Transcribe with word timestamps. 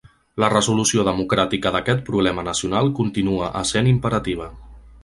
La 0.43 0.47
resolució 0.53 1.03
democràtica 1.09 1.73
d’aquest 1.75 2.03
problema 2.09 2.47
nacional 2.49 2.91
continua 3.03 3.53
essent 3.63 3.93
imperativa. 3.97 4.51